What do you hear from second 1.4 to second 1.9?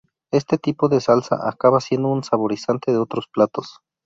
acaba